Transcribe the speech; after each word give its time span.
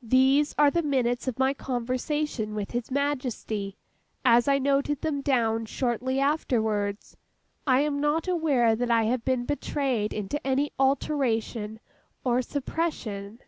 These 0.00 0.54
are 0.58 0.70
the 0.70 0.80
minutes 0.80 1.26
of 1.26 1.40
my 1.40 1.52
conversation 1.52 2.54
with 2.54 2.70
His 2.70 2.88
Majesty, 2.92 3.76
as 4.24 4.46
I 4.46 4.58
noted 4.60 5.00
them 5.00 5.22
down 5.22 5.66
shortly 5.66 6.20
afterwards. 6.20 7.16
I 7.66 7.80
am 7.80 8.00
not 8.00 8.28
aware 8.28 8.76
that 8.76 8.92
I 8.92 9.06
have 9.06 9.24
been 9.24 9.44
betrayed 9.44 10.12
into 10.12 10.46
any 10.46 10.70
alteration 10.78 11.80
or 12.22 12.42
suppression. 12.42 13.40